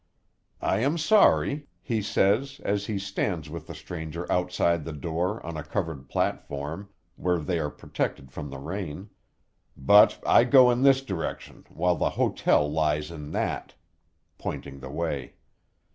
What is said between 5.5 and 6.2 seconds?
a covered